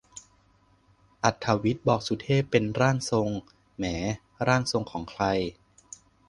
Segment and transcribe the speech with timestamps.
[1.23, 3.29] อรรถวิทย์บอกสุเทพเป็น "ร่างทรง"
[3.77, 3.95] แหม่
[4.47, 5.23] ร่างทรงของใคร